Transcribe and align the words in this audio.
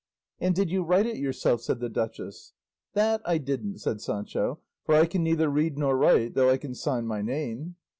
"And 0.39 0.55
did 0.55 0.71
you 0.71 0.81
write 0.81 1.05
it 1.05 1.17
yourself?" 1.17 1.61
said 1.61 1.79
the 1.79 1.87
duchess. 1.87 2.53
"That 2.93 3.21
I 3.23 3.37
didn't," 3.37 3.77
said 3.81 4.01
Sancho; 4.01 4.59
"for 4.83 4.95
I 4.95 5.05
can 5.05 5.21
neither 5.21 5.47
read 5.47 5.77
nor 5.77 5.95
write, 5.95 6.33
though 6.33 6.49
I 6.49 6.57
can 6.57 6.73
sign 6.73 7.05
my 7.05 7.21
name." 7.21 7.75